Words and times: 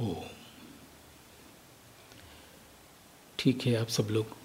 ओ 0.00 0.14
ठीक 3.38 3.66
है, 3.66 3.74
आप 3.76 3.88
सब 3.88 4.08
लोग। 4.10 4.36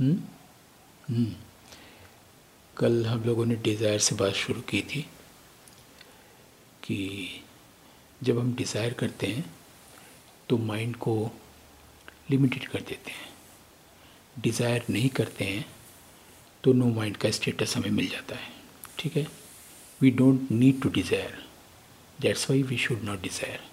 हम्म? 0.00 0.18
हम्म। 1.08 1.34
कल 2.76 3.06
हम 3.06 3.22
लोगों 3.24 3.44
ने 3.46 3.54
डिज़ायर 3.58 3.98
से 3.98 4.14
बात 4.14 4.32
शुरू 4.34 4.60
की 4.70 4.80
थी 4.90 5.00
कि 6.84 7.42
जब 8.20 8.38
हम 8.38 8.54
डिज़ायर 8.54 8.92
करते 8.94 9.26
हैं 9.26 9.44
तो 10.48 10.58
माइंड 10.58 10.96
को 10.96 11.14
लिमिटेड 12.30 12.66
कर 12.68 12.80
देते 12.80 13.10
हैं। 13.10 13.28
डिज़ायर 14.36 14.84
नहीं 14.90 15.08
करते 15.10 15.44
हैं 15.44 15.64
तो 16.64 16.72
नो 16.72 16.86
माइंड 16.94 17.16
का 17.16 17.30
स्टेटस 17.30 17.76
हमें 17.76 17.90
मिल 17.90 18.08
जाता 18.08 18.36
है। 18.36 18.52
ठीक 18.98 19.16
है? 19.16 19.26
We 20.00 20.10
don't 20.10 20.50
need 20.52 20.80
to 20.82 20.88
desire 20.90 21.42
that's 22.18 22.50
why 22.50 22.62
we 22.62 22.78
should 22.78 23.02
not 23.04 23.22
desire 23.22 23.68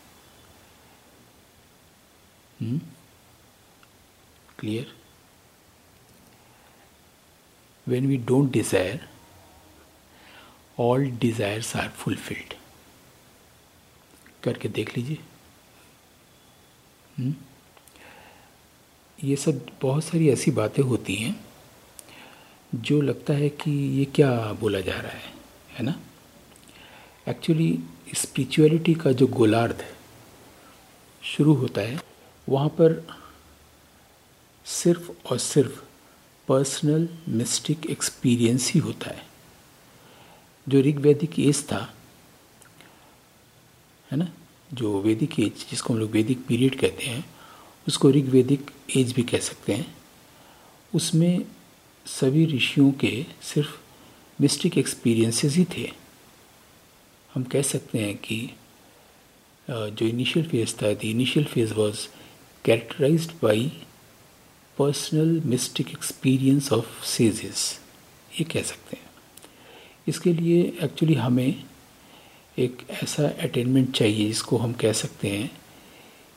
clear 4.60 4.98
when 7.90 8.08
we 8.08 8.18
don't 8.18 8.52
desire, 8.52 9.00
all 10.78 11.00
desires 11.00 11.76
are 11.76 11.90
fulfilled. 11.90 12.56
करके 14.44 14.70
देख 14.70 14.98
लीजिए। 14.98 15.18
हम्म? 17.20 17.36
ये 19.24 19.36
सब 19.36 19.68
बहुत 19.82 20.04
सारी 20.04 20.30
ऐसी 20.30 20.52
बातें 20.52 20.84
होती 20.84 21.16
हैं 21.16 21.46
जो 22.76 23.02
लगता 23.02 23.34
है 23.34 23.50
कि 23.50 23.72
ये 23.72 24.06
क्या 24.06 24.54
बोला 24.54 24.80
जा 24.80 25.00
रहा 25.00 25.12
है 25.12 25.34
है 25.72 25.84
ना? 25.84 26.00
एक्चुअली 27.28 27.80
स्पिरिचुअलिटी 28.16 28.94
का 28.94 29.12
जो 29.12 29.28
गोलार्ध 29.28 29.96
शुरू 31.24 31.54
होता 31.54 31.82
है 31.82 32.07
वहाँ 32.50 32.70
पर 32.70 33.08
सिर्फ़ 34.66 35.10
और 35.28 35.38
सिर्फ़ 35.40 35.82
पर्सनल 36.48 37.08
मिस्टिक 37.30 37.86
एक्सपीरियंस 37.86 38.72
ही 38.72 38.80
होता 38.80 39.10
है। 39.10 39.26
जो 40.68 40.82
ऋग 40.82 41.00
वैदिक 41.00 41.40
एज 41.40 41.64
था, 41.72 41.94
है 44.12 44.18
ना? 44.18 44.28
जो 44.74 45.02
वैदिक 45.02 45.40
एज, 45.40 45.66
जिसको 45.70 45.94
हम 45.94 46.00
लोग 46.00 46.12
वैदिक 46.12 46.46
पीरियड 46.46 46.80
कहते 46.80 47.06
हैं, 47.06 47.24
उसको 47.88 48.10
ऋग 48.12 48.30
वैदिक 48.30 48.72
एज 48.98 49.14
भी 49.14 49.24
कह 49.24 49.40
सकते 49.40 49.74
हैं। 49.74 49.96
उसमें 50.94 51.46
सभी 52.06 52.46
ऋषियों 52.46 52.92
के 52.92 53.26
सिर्फ़ 53.44 53.76
मिस्टिक 54.40 54.78
एक्सपीरियंसेस 54.78 55.56
ही 55.56 55.66
थे। 55.78 55.92
हम 57.34 57.44
कह 57.44 57.62
सकते 57.62 58.00
हैं 58.00 58.16
कि 58.18 58.40
जो 59.68 60.06
इनिशियल 60.06 60.48
फ़ेज़ 60.48 60.76
था 60.76 60.94
the 60.94 61.06
initial 61.06 61.46
phase 61.46 61.74
was 61.74 62.08
characterised 62.68 63.32
by 63.44 63.68
personal 64.78 65.42
mystic 65.46 65.90
experience 65.90 66.74
of 66.74 67.06
sages 67.06 67.80
ये 68.40 68.44
कह 68.44 68.62
सकते 68.62 68.98
हैं। 68.98 69.10
इसके 70.08 70.34
लिए 70.34 70.78
एक्चुअली 70.82 71.16
हमें 71.16 71.64
एक 72.58 72.88
ऐसा 72.90 73.24
अटेनमेंट 73.24 73.96
चाहिए 73.96 74.28
जिसको 74.28 74.58
हम 74.58 74.74
कह 74.74 74.94
सकते 74.94 75.30
हैं 75.30 75.62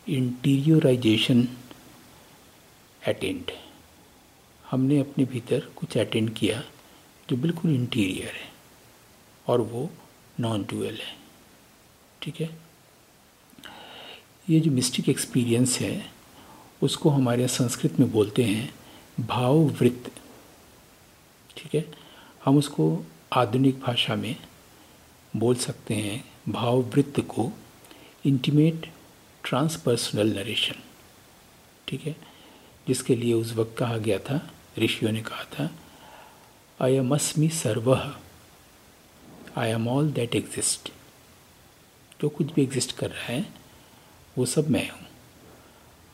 इंटीरियोराइजेशन 0.08 1.48
अटेंड 3.06 3.50
हमने 4.70 4.98
अपने 4.98 5.24
भीतर 5.24 5.60
कुछ 5.60 5.98
अटेंड 5.98 6.34
किया 6.34 6.62
जो 7.30 7.36
बिल्कुल 7.36 7.74
इंटीरियर 7.74 8.32
है 8.36 8.52
और 9.46 9.60
वो 9.60 9.90
नॉन 10.40 10.62
डुअल 10.62 10.94
है। 10.94 11.16
ठीक 12.22 12.40
है? 12.40 12.58
ये 14.50 14.60
जो 14.60 14.70
मिस्टिक 14.70 15.08
एक्सपीरियंस 15.08 15.78
है 15.80 16.19
उसको 16.82 17.10
हमारे 17.10 17.48
संस्कृत 17.48 18.00
में 18.00 18.10
बोलते 18.10 18.44
हैं 18.44 18.74
भाववृत्त। 19.20 20.10
ठीक 21.56 21.74
है? 21.74 21.84
हम 22.44 22.56
उसको 22.56 23.06
आधुनिक 23.32 23.80
भाषा 23.80 24.14
में 24.14 24.36
बोल 25.36 25.54
सकते 25.54 25.94
हैं 25.94 26.24
भाववृत्त 26.48 27.20
को 27.20 27.52
इंटीमेट 28.26 28.92
ट्रांसपर्सनल 29.44 30.32
नरेशन 30.34 30.74
ठीक 31.88 32.06
है? 32.06 32.16
जिसके 32.88 33.16
लिए 33.16 33.32
उस 33.32 33.52
वक्त 33.52 33.76
कहा 33.78 33.96
गया 33.98 34.18
था, 34.18 34.50
ऋषियों 34.78 35.12
ने 35.12 35.22
कहा 35.22 35.44
था 35.44 35.70
आई 36.80 36.94
एम 36.94 37.14
अस्मी 37.14 37.48
सर्व। 37.48 37.94
I 39.56 39.70
am 39.70 39.88
all 39.88 40.10
that 40.12 40.34
exist 40.34 40.92
जो 42.22 42.28
कुछ 42.28 42.52
भी 42.52 42.62
एग्जिस्ट 42.62 42.92
कर 42.92 43.10
रहा 43.10 43.32
है, 43.32 43.46
वो 44.38 44.46
सब 44.46 44.70
मैं 44.70 44.88
हूँ। 44.90 45.09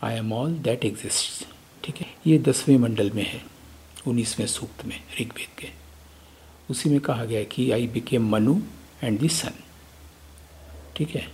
I 0.02 0.14
am 0.14 0.32
all 0.32 0.54
that 0.58 0.84
exist 0.84 1.46
ठीक 1.84 1.96
है? 1.96 2.06
ये 2.26 2.38
दसवें 2.38 2.76
मंडल 2.78 3.10
में 3.10 3.26
है, 3.26 3.42
उन्नीसवें 4.06 4.46
सूक्त 4.46 4.84
में, 4.84 5.00
ऋग्वेद 5.20 5.58
के। 5.58 5.68
उसी 6.70 6.88
में 6.88 7.00
कहा 7.00 7.24
गया 7.24 7.42
कि 7.44 7.70
I 7.70 7.86
became 7.86 8.28
Manu 8.28 8.60
and 9.04 9.18
the 9.20 9.28
sun 9.28 9.62
ठीक 10.96 11.16
है? 11.16 11.32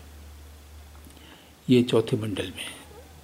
ये 1.70 1.82
चौथे 1.82 2.16
मंडल 2.16 2.52
में 2.56 2.64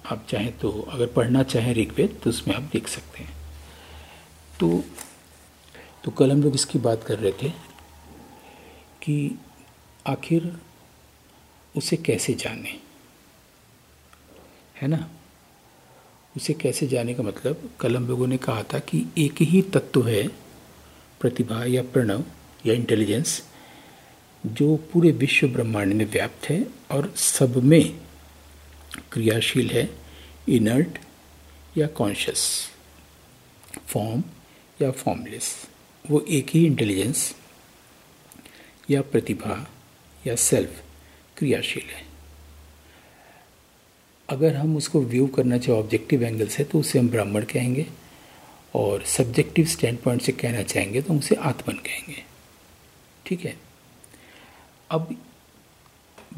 आप 0.05 0.25
चाहें 0.29 0.57
तो 0.57 0.71
अगर 0.81 1.07
पढ़ना 1.07 1.43
चाहें 1.43 1.73
ऋग्वेद 1.73 2.19
तो 2.23 2.29
उसमें 2.29 2.55
आप 2.55 2.61
देख 2.61 2.87
सकते 2.87 3.23
हैं। 3.23 3.37
तो 4.59 4.83
तो 6.03 6.11
कल 6.11 6.31
हम 6.31 6.43
लोग 6.43 6.55
इसकी 6.55 6.79
बात 6.79 7.03
कर 7.03 7.19
रहे 7.19 7.31
थे 7.31 7.49
कि 9.03 9.39
आखिर 10.07 10.59
उसे 11.77 11.97
कैसे 11.97 12.33
जाने? 12.33 12.79
है 14.81 14.87
ना? 14.87 15.09
उसे 16.39 16.53
कैसे 16.53 16.87
जाने 16.87 17.13
का 17.13 17.23
मतलब? 17.23 17.69
कलम 17.79 18.07
लोगों 18.07 18.27
ने 18.27 18.37
कहा 18.37 18.63
था 18.63 18.79
कि 18.79 19.05
एक 19.17 19.41
ही 19.41 19.61
तत्व 19.61 20.07
है, 20.07 20.27
प्रतिभा 21.21 21.63
या 21.65 21.81
प्रणव 21.83 22.23
या 22.65 22.73
इंटेलिजेंस 22.73 23.41
जो 24.45 24.75
पूरे 24.93 25.11
विश्व 25.11 25.47
ब्रह्मांड 25.47 25.93
में 25.93 26.05
व्याप्त 26.05 26.49
है 26.49 26.65
और 26.91 27.13
सब 27.15 27.57
में 27.63 27.99
क्रियाशील 29.11 29.69
है 29.69 29.89
इनर्ट 30.49 30.99
या 31.77 31.87
कॉन्शियस 31.87 32.47
फॉर्म 33.87 34.23
या 34.81 34.91
फॉर्मलेस 34.91 35.53
वो 36.05 36.25
एक 36.29 36.49
ही 36.49 36.65
इंटेलिजेंस 36.65 37.35
या 38.89 39.01
प्रतिभा 39.01 39.65
या 40.27 40.35
सेल्फ 40.35 40.83
क्रियाशील 41.37 41.89
है। 41.89 42.08
अगर 44.29 44.55
हम 44.55 44.77
उसको 44.77 45.01
व्यू 45.01 45.27
करना 45.27 45.57
चाहें 45.57 45.79
ऑब्जेक्टिव 45.79 46.23
एंगल 46.23 46.47
से 46.47 46.63
तो 46.63 46.79
उसे 46.79 46.99
हम 46.99 47.09
ब्राह्मण 47.09 47.43
कहेंगे 47.43 47.85
और 48.75 49.03
सब्जेक्टिव 49.03 49.65
स्टैंड 49.65 49.97
पॉइंट 49.99 50.21
से 50.21 50.31
कहना 50.31 50.63
चाहेंगे 50.63 51.01
तो 51.01 51.13
उसे 51.13 51.35
आत्मन 51.35 51.75
कहेंगे। 51.75 52.23
ठीक 53.25 53.45
है? 53.45 53.57
अब 54.91 55.17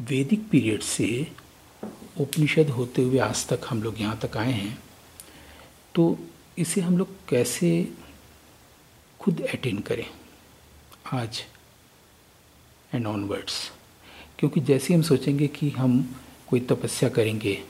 वैदिक 0.00 0.48
पीरियड 0.48 0.80
से 0.80 1.26
उपनिषद 2.20 2.68
होते 2.68 3.02
हुए 3.02 3.18
आज 3.18 3.46
तक 3.48 3.60
हम 3.68 3.82
लोग 3.82 4.00
यहाँ 4.00 4.18
तक 4.22 4.36
आए 4.36 4.52
हैं 4.52 4.78
तो 5.94 6.18
इसे 6.58 6.80
हम 6.80 6.98
लोग 6.98 7.08
कैसे 7.28 7.88
खुद 9.20 9.40
अटेंड 9.40 9.82
करें 9.82 10.06
आज 11.12 11.42
एंड 12.94 13.06
ऑनवर्ड्स 13.06 13.70
क्योंकि 14.38 14.60
जैसे 14.60 14.94
हम 14.94 15.02
सोचेंगे 15.02 15.46
कि 15.48 15.70
हम 15.70 16.20
कोई 16.48 16.60
तपस्या 16.60 17.08
करेंगे 17.08 17.62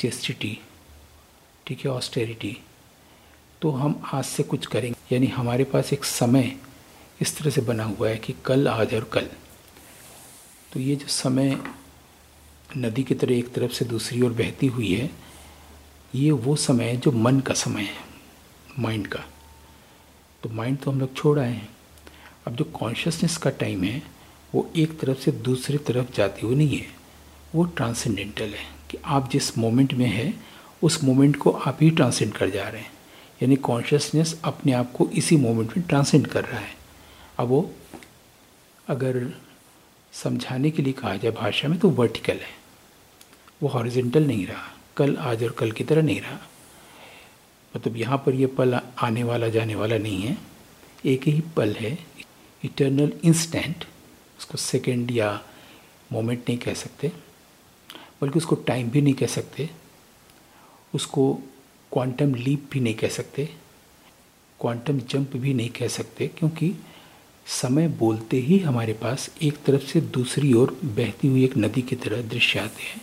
चेस्टिटी 0.00 0.58
ठीक 1.66 1.84
है 1.84 1.90
ऑस्टेरिटी 1.90 2.56
तो 3.62 3.70
हम 3.70 4.00
आज 4.12 4.24
से 4.24 4.42
कुछ 4.42 4.66
करेंगे। 4.66 5.14
यानी 5.14 5.26
हमारे 5.26 5.64
पास 5.64 5.92
एक 5.92 6.04
समय 6.04 6.56
इस 7.20 7.36
तरह 7.38 7.50
से 7.50 7.60
बना 7.60 7.84
हुआ 7.84 8.08
है 8.08 8.16
कि 8.16 8.34
कल 8.44 8.68
आज 8.68 8.94
और 8.94 9.04
कल। 9.04 9.28
तो 10.72 10.80
ये 10.80 10.96
जो 10.96 11.06
समय 11.06 11.56
नदी 12.76 13.02
की 13.02 13.14
तरह 13.14 13.34
एक 13.34 13.52
तरफ़ 13.52 13.72
से 13.72 13.84
दूसरी 13.84 14.22
ओर 14.22 14.32
बहती 14.32 14.66
हुई 14.66 14.92
है, 14.94 15.10
ये 16.14 16.30
वो 16.30 16.56
समय 16.56 16.84
है 16.84 16.96
जो 16.96 17.12
मन 17.12 17.40
का 17.40 17.54
समय 17.54 17.82
है 17.82 17.98
माइंड 18.78 19.06
का। 19.06 19.24
तो 20.42 20.48
माइंड 20.48 20.78
तो 20.78 20.90
हम 20.90 21.00
लोग 21.00 21.16
छोड़ 21.16 21.38
आए 21.38 21.52
हैं। 21.52 21.68
अब 22.46 22.56
जो 22.56 22.64
कॉन्शियसनेस 22.64 23.36
का 23.36 23.50
टाइम 23.50 23.84
है, 23.84 24.02
वो 24.54 24.70
एक 24.76 24.98
तरफ़ 25.00 25.18
से 25.18 25.32
दूसरी 25.32 25.78
तरफ़ 25.78 26.12
जाती 26.14 26.46
हुई 26.46 26.54
नहीं 26.54 26.76
है, 26.78 26.86
वो 27.54 27.64
ट्रांसेंडेंटल 27.64 28.54
है। 28.54 28.79
कि 28.90 28.98
आप 29.04 29.30
जिस 29.30 29.58
मोमेंट 29.58 29.94
में 29.94 30.06
है, 30.06 30.34
उस 30.82 31.04
मोमेंट 31.04 31.36
को 31.36 31.50
आप 31.50 31.78
ही 31.80 31.90
ट्रांसेंड 31.90 32.32
कर 32.32 32.50
जा 32.50 32.68
रहे 32.68 32.82
हैं। 32.82 32.92
यानी 33.42 33.56
कॉन्शियसनेस 33.56 34.40
अपने 34.44 34.72
आप 34.72 34.92
को 34.92 35.08
इसी 35.08 35.36
मोमेंट 35.36 35.76
में 35.76 35.86
ट्रांसेंड 35.86 36.26
कर 36.26 36.44
रहा 36.44 36.60
है। 36.60 36.76
अब 37.38 37.48
वो 37.48 37.74
अगर 38.88 39.34
समझाने 40.12 40.70
के 40.70 40.82
लिए 40.82 40.92
कहा 40.92 41.16
जाए 41.16 41.32
भाषा 41.32 41.68
में 41.68 41.78
तो 41.78 41.90
वर्टिकल 41.90 42.34
है। 42.34 42.60
वो 43.62 43.68
हॉरिजेंटल 43.68 44.26
नहीं 44.26 44.46
रहा। 44.46 44.72
कल 44.96 45.16
आज 45.16 45.44
और 45.44 45.50
कल 45.50 45.72
की 45.72 45.84
तरह 45.84 46.02
नहीं 46.02 46.20
रहा। 46.20 46.38
मतलब 47.76 47.96
यहाँ 47.96 48.18
पर 48.18 48.34
ये 48.34 48.46
पल 48.46 48.80
आने 48.98 49.22
वाला, 49.22 49.48
जाने 49.48 49.74
वाला 49.74 49.98
नहीं 49.98 50.22
है। 50.22 50.38
एक 51.04 51.28
ही 51.28 51.42
पल 51.56 51.72
है। 51.72 51.98
इटर्नल 52.64 53.12
इंस्टेंट 53.24 53.84
उसको 54.38 54.58
सेकेंड 54.58 55.10
या 55.10 55.42
मोमेंट 56.12 56.38
नहीं 56.48 56.58
कह 56.58 56.74
सकते। 56.74 57.12
बल्कि 58.22 58.38
उसको 58.38 58.54
टाइम 58.54 58.90
भी 58.90 59.02
नहीं 59.02 59.14
कह 59.14 59.26
सकते, 59.26 59.70
उसको 60.94 61.34
क्वांटम 61.92 62.34
लीप 62.34 62.68
भी 62.72 62.80
नहीं 62.80 62.94
कह 62.94 63.08
सकते 63.08 63.48
क्वांटम 64.60 64.98
जंप 64.98 65.36
भी 65.36 65.54
नहीं 65.54 65.70
कह 65.70 65.88
सकते, 65.88 66.28
क्योंकि 66.28 66.74
समय 67.46 67.88
बोलते 67.88 68.36
ही 68.36 68.58
हमारे 68.58 68.92
पास 68.92 69.30
एक 69.42 69.58
तरफ़ 69.64 69.82
से 69.82 70.00
दूसरी 70.00 70.52
ओर 70.52 70.80
बहती 70.84 71.28
हुई 71.28 71.44
एक 71.44 71.56
नदी 71.56 71.82
की 71.82 71.96
तरह 71.96 72.22
दृश्य 72.22 72.58
आते 72.58 72.82
हैं। 72.82 73.00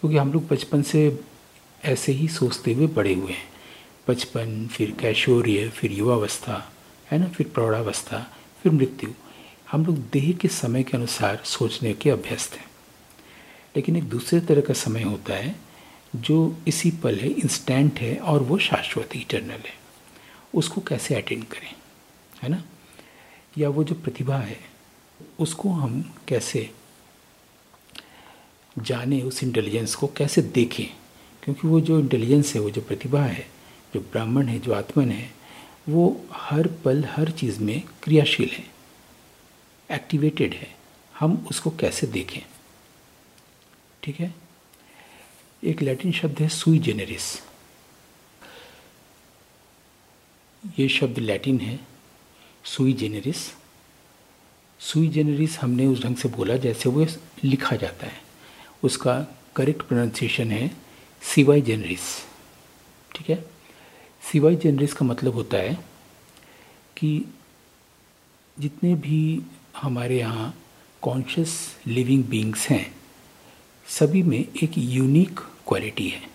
क्योंकि 0.00 0.16
हम 0.16 0.32
लोग 0.32 0.48
बचपन 0.48 0.82
से 0.82 1.20
ऐसे 1.84 2.12
ही 2.12 2.28
सोचते 2.28 2.72
हुए 2.72 2.86
बड़े 2.86 3.14
हुए 3.14 3.32
हैं। 3.32 3.48
बचपन, 4.08 4.66
फिर 4.66 4.90
कैशोर्य, 4.90 5.68
फिर 5.68 5.92
युवावस्था, 5.92 6.72
है 7.10 7.18
ना, 7.18 7.28
फिर 7.28 7.48
प्रौढ़ावस्था, 7.48 8.36
फिर 8.62 8.72
मृत्यु। 8.72 9.10
हम 9.70 9.86
लोग 9.86 9.96
देह 9.96 10.32
के 10.32 10.48
समय 10.48 10.82
के 10.82 10.96
अनुसार 10.96 11.42
सोचने 11.44 11.94
के 11.94 12.10
अभ्यस्त 12.10 12.54
हैं। 12.54 12.69
लेकिन 13.76 13.96
एक 13.96 14.04
दूसरे 14.04 14.40
तरह 14.40 14.60
का 14.60 14.74
समय 14.74 15.02
होता 15.02 15.34
है, 15.34 15.56
जो 16.16 16.56
इसी 16.68 16.90
पल 16.90 17.16
है 17.16 17.28
इंस्टेंट 17.28 17.98
है, 17.98 18.16
और 18.16 18.42
वो 18.42 18.58
शाश्वत 18.58 19.16
इटरनल 19.16 19.50
है। 19.50 19.80
उसको 20.54 20.80
कैसे 20.80 21.14
अटेंड 21.14 21.44
करें, 21.44 21.74
है 22.42 22.48
ना? 22.48 22.64
या 23.58 23.68
वो 23.68 23.84
जो 23.84 23.94
प्रतिभा 23.94 24.36
है, 24.36 24.60
उसको 25.38 25.68
हम 25.68 26.14
कैसे 26.28 26.70
जाने, 28.78 29.22
उस 29.22 29.42
इंटेलिजेंस 29.42 29.94
को 29.94 30.06
कैसे 30.06 30.42
देखें? 30.42 30.86
क्योंकि 31.42 31.68
वो 31.68 31.80
जो 31.80 32.00
इंटेलिजेंस 32.00 32.54
है, 32.54 32.60
वो 32.60 32.70
जो 32.70 32.80
प्रतिभा 32.80 33.22
है, 33.22 33.48
जो 33.94 34.00
ब्राह्मण 34.00 34.46
है, 34.46 34.58
जो 34.58 34.72
आत्मन 34.72 35.10
है, 35.10 35.32
वो 35.88 36.24
हर 36.32 36.66
पल, 36.66 37.04
हर 37.04 37.30
चीज़ 37.30 37.60
में 37.60 37.82
क्रियाशील 38.02 38.48
है 38.48 38.66
एक्टिवेटेड 39.90 40.54
है। 40.54 40.76
हम 41.18 41.46
उसको 41.50 41.70
कैसे 41.70 42.06
देखें? 42.06 42.42
ठीक 44.02 44.20
है? 44.20 44.34
एक 45.64 45.82
लैटिन 45.82 46.12
शब्द 46.12 46.38
है 46.40 46.48
सुई 46.48 46.78
जेनेरिस 46.78 47.42
ये 50.78 50.88
शब्द 50.88 51.18
लैटिन 51.18 51.60
है 51.60 51.78
सुई 52.64 52.92
जेनेरिस 52.92 53.36
सुई 54.80 55.08
जेनेरिस 55.08 55.58
हमने 55.58 55.86
उस 55.86 56.02
ढंग 56.02 56.16
से 56.16 56.28
बोला 56.28 56.56
जैसे 56.56 56.88
वो 56.88 57.06
लिखा 57.44 57.76
जाता 57.76 58.06
है। 58.06 58.22
उसका 58.82 59.26
करेक्ट 59.56 59.82
प्रोनाउंसिएशन 59.82 60.50
है 60.50 60.76
सिवाई 61.22 61.60
जेनरिस 61.60 62.26
ठीक 63.16 63.30
है? 63.30 63.44
सिवाई 64.32 64.56
जेनरिस 64.56 64.92
का 64.92 65.06
मतलब 65.06 65.34
होता 65.34 65.56
है 65.56 65.74
कि 66.96 67.32
जितने 68.58 68.94
भी 68.94 69.42
हमारे 69.76 70.18
यहाँ 70.18 70.54
कॉन्शियस 71.02 71.76
लिविंग 71.86 72.24
बींग्स 72.24 72.68
हैं 72.68 72.99
सभी 73.90 74.22
में 74.22 74.38
एक 74.62 74.72
यूनिक 74.78 75.40
क्वालिटी 75.68 76.08
है। 76.08 76.28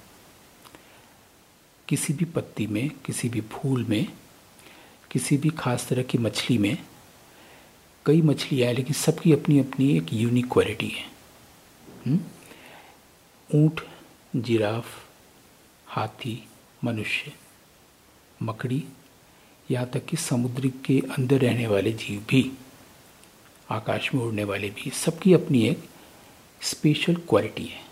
किसी 1.88 2.14
भी 2.14 2.26
पत्ती 2.26 2.68
में, 2.68 2.90
किसी 3.06 3.30
भी 3.30 3.42
फूल 3.42 3.84
में, 3.84 4.08
किसी 5.12 5.38
भी 5.38 5.50
खास 5.50 5.88
तरह 5.88 6.04
की 6.04 6.18
मछली 6.18 6.58
में, 6.58 6.78
कई 8.06 8.22
मछलियाँ 8.22 8.68
हैं 8.68 8.76
लेकिन 8.76 8.94
सबकी 8.94 9.34
अपनी 9.34 9.60
अपनी 9.60 9.90
एक 9.98 10.14
यूनिक 10.14 10.52
क्वालिटी 10.52 10.88
है? 10.88 11.06
ऊँट, 13.50 13.82
जिराफ, 14.36 14.86
हाथी, 15.88 16.38
मनुष्य, 16.84 17.34
मकड़ी, 18.44 18.84
यहाँ 19.72 19.86
तक 19.86 20.06
कि 20.06 20.18
समुद्र 20.18 20.72
के 20.86 21.00
अंदर 21.00 21.42
रहने 21.42 21.68
वाले 21.68 21.92
जीव 21.92 22.26
भी, 22.30 22.52
आकाश 23.70 24.14
में 24.14 24.22
उड़ने 24.22 24.44
वाले 24.44 24.70
भी, 24.70 24.90
सबकी 24.90 25.34
अपनी 25.34 25.68
एक 25.68 25.90
स्पेशल 26.66 27.16
क्वालिटी 27.16 27.66
है। 27.66 27.86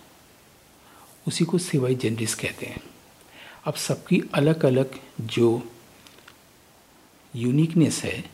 उसी 1.28 1.46
को 1.46 1.58
सिवाई 1.58 1.96
जनरिस 1.96 2.36
कहते 2.36 2.66
हैं। 2.66 2.82
अब 3.66 3.74
सबकी 3.74 4.22
अलग 4.34 4.66
अलग 4.66 4.92
जो 5.22 5.72
यूनिकनेस 7.36 8.04
है, 8.04 8.32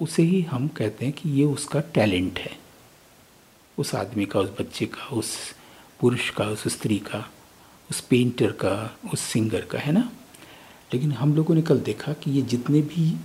उसे 0.00 0.22
ही 0.22 0.42
हम 0.42 0.68
कहते 0.68 1.04
हैं 1.04 1.14
कि 1.14 1.30
ये 1.30 1.44
उसका 1.44 1.80
टैलेंट 1.80 2.38
है। 2.38 2.58
उस 3.78 3.94
आदमी 3.94 4.26
का, 4.26 4.40
उस 4.40 4.50
बच्चे 4.60 4.86
का, 4.86 5.06
उस 5.06 5.36
पुरुष 6.00 6.30
का, 6.30 6.44
उस 6.44 6.68
स्त्री 6.68 6.98
का, 6.98 7.32
उस 7.90 8.00
पेंटर 8.00 8.52
का, 8.52 8.98
उस 9.12 9.20
सिंगर 9.20 9.60
का, 9.60 9.78
है 9.78 9.92
ना? 9.92 10.12
लेकिन 10.94 11.12
हम 11.12 11.34
लोगों 11.34 11.54
ने 11.54 11.62
कल 11.62 11.80
देखा 11.80 12.12
कि 12.12 12.30
ये 12.30 12.42
जितने 12.42 12.80
भी 12.80 13.16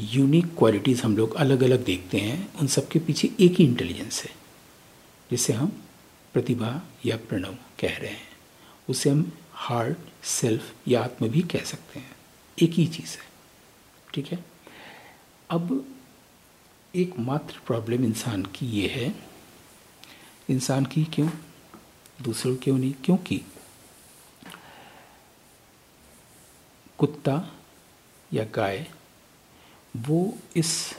यूनिक 0.00 0.46
क्वालिटीज़ 0.46 1.02
हम 1.02 1.16
लोग 1.16 1.34
अलग 1.34 1.62
अलग 1.62 1.84
देखते 1.84 2.18
हैं, 2.18 2.54
उन 2.54 2.66
सब 2.66 2.88
के 2.88 2.98
पीछे 2.98 3.30
एक 3.40 3.52
ही 3.52 3.64
इंटेलिजेंस 3.64 4.22
है। 4.22 4.41
जिसे 5.32 5.52
हम 5.52 5.84
प्रतिभा 6.32 6.82
या 7.06 7.16
प्रणव 7.16 7.54
कह 7.54 7.96
रहे 7.96 8.10
हैं। 8.10 8.28
उसे 8.88 9.10
हम 9.10 9.38
हार्ट 9.52 10.24
सेल्फ 10.24 10.74
या 10.88 11.04
आत्म 11.04 11.28
भी 11.28 11.40
कह 11.40 11.64
सकते 11.64 11.98
हैं। 11.98 12.16
एक 12.62 12.70
ही 12.70 12.86
चीज़ 12.86 13.18
है। 13.18 13.24
ठीक 14.14 14.26
है? 14.26 14.44
अब 15.50 15.94
एकमात्र 16.94 17.60
प्रॉब्लम 17.66 18.04
इंसान 18.04 18.42
की 18.42 18.66
ये 18.66 18.88
है। 18.88 19.28
इंसान 20.50 20.84
की 20.84 21.04
क्यों? 21.04 21.28
दूसरों 22.22 22.56
क्यों 22.56 22.78
नहीं? 22.78 22.92
क्योंकि 22.92 23.42
कुत्ता 26.98 27.54
या 28.32 28.44
गाय, 28.44 28.90
वो 29.96 30.38
इस 30.56 30.94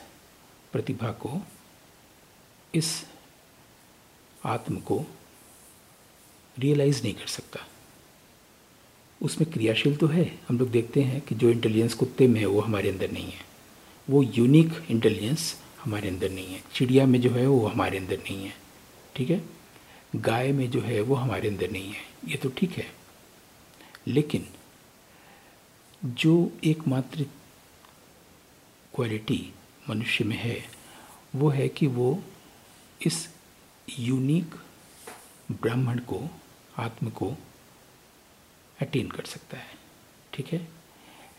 प्रतिभा 0.71 1.12
को, 1.12 1.41
इस 2.75 3.12
आत्म 4.45 4.80
को 4.80 5.06
रियलाइज़ 6.60 7.04
नहीं 7.04 7.13
कर 7.13 7.28
सकता। 7.28 7.68
उसमें 9.22 9.51
क्रियाशील 9.51 9.95
तो 9.95 10.07
है। 10.07 10.40
हम 10.50 10.60
लोग 10.60 10.72
देखते 10.72 11.01
हैं 11.01 11.22
कि 11.22 11.36
जो 11.36 11.50
इंटेलिजेंस 11.50 11.94
कुत्ते 11.94 12.28
में 12.28 12.40
है, 12.40 12.45
वो 12.45 12.62
हमारे 12.62 12.90
अंदर 12.90 13.12
नहीं 13.12 13.31
है। 13.31 13.45
वो 14.10 14.24
यूनिक 14.24 14.86
इंटेलिजेंस 14.90 15.62
हमारे 15.84 16.10
अंदर 16.10 16.30
नहीं 16.30 16.48
है। 16.48 16.63
चिड़िया 16.74 17.06
में 17.06 17.22
जो 17.22 17.30
है, 17.30 17.48
वो 17.48 17.68
हमारे 17.68 17.98
अंदर 17.98 18.18
नहीं 18.18 18.45
है। 18.45 18.57
ठीक 19.16 19.30
है? 19.30 19.45
गाय 20.16 20.51
में 20.51 20.72
जो 20.72 20.81
है, 20.81 21.01
वो 21.01 21.16
हमारे 21.16 21.50
अंदर 21.50 21.72
नहीं 21.72 21.92
है। 21.92 22.01
ये 22.28 22.38
तो 22.38 22.50
ठीक 22.50 22.72
है। 22.72 22.95
लेकिन 24.07 24.48
जो 26.06 26.51
एकमात्र 26.63 27.24
क्वालिटी 28.95 29.54
मनुष्य 29.90 30.24
में 30.24 30.38
है, 30.38 30.69
वो 31.36 31.50
है 31.50 31.69
कि 31.69 31.88
वो 31.88 32.24
इस 33.06 33.32
यूनिक 34.00 34.56
ब्राह्मण 35.51 36.00
को, 36.00 36.30
आत्म 36.77 37.09
को 37.09 37.33
अटेन 38.81 39.07
कर 39.07 39.23
सकता 39.23 39.57
है। 39.57 39.73
ठीक 40.33 40.47
है? 40.47 40.68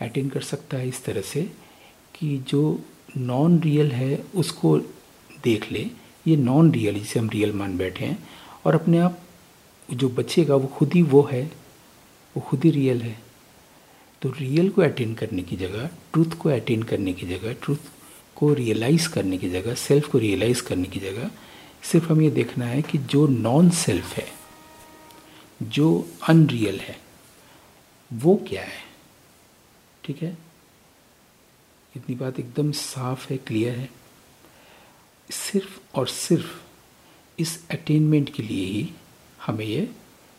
अटेन 0.00 0.28
कर 0.28 0.40
सकता 0.40 0.76
है 0.76 0.88
इस 0.88 1.04
तरह 1.04 1.20
से 1.20 1.42
कि 2.14 2.38
जो 2.38 2.80
नॉन 3.16 3.60
रियल 3.60 3.92
है, 3.92 4.24
उसको 4.34 4.78
देख 5.44 5.72
ले। 5.72 5.90
ये 6.26 6.36
नॉन 6.36 6.72
रियल 6.72 6.98
जिसे 6.98 7.20
हम 7.20 7.30
रियल 7.30 7.52
मान 7.52 7.76
बैठे 7.76 8.04
हैं, 8.04 8.28
और 8.64 8.74
अपने 8.74 8.98
आप 8.98 9.20
जो 9.92 10.08
बचेगा, 10.08 10.56
वो 10.56 10.66
खुद 10.66 10.92
ही 10.94 11.02
वो 11.02 11.28
है, 11.32 11.44
वो 12.36 12.40
खुद 12.40 12.64
ही 12.64 12.70
रियल 12.70 13.02
है। 13.02 13.18
तो 14.22 14.30
रियल 14.30 14.70
को 14.70 14.82
अटेन 14.82 15.14
करने 15.14 15.42
की 15.42 15.56
जगह 15.56 15.86
ट्रूथ 15.86 16.30
को 16.30 16.48
अटेन 16.48 16.82
करने 16.82 17.12
की 17.12 17.26
जगह 17.26 17.52
ट्रूथ 17.52 17.76
को 18.36 18.54
रियलाइज़ 18.54 19.08
करने 19.08 19.38
की 19.38 19.50
जगह 19.50 19.74
सेल्फ 19.74 20.10
को 20.10 20.18
रियलाइज़ 20.18 20.62
करने 20.62 20.88
की 20.88 21.00
जगह 21.00 21.30
सिर्फ़ 21.84 22.12
हमें 22.12 22.24
ये 22.24 22.30
देखना 22.30 22.66
है 22.66 22.82
कि 22.82 22.98
जो 22.98 23.26
नॉन 23.26 23.70
सेल्फ 23.70 24.12
है, 24.12 24.32
जो 25.62 26.08
अनरियल 26.28 26.80
है, 26.80 27.00
वो 28.12 28.36
क्या 28.48 28.62
है? 28.62 28.84
ठीक 30.04 30.22
है? 30.22 30.38
इतनी 31.96 32.16
बात 32.16 32.40
एकदम 32.40 32.72
साफ़ 32.72 33.30
है 33.30 33.36
क्लियर 33.36 33.78
है। 33.78 33.90
सिर्फ़ 35.30 35.98
और 35.98 36.08
सिर्फ़ 36.08 36.60
इस 37.38 37.68
अटेनमेंट 37.70 38.34
के 38.34 38.42
लिए 38.42 38.66
ही 38.66 38.90
हमें 39.46 39.66
ये 39.66 39.90